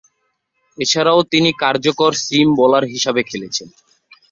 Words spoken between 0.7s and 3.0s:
এছাড়াও, তিনি কার্যকর সিম বোলার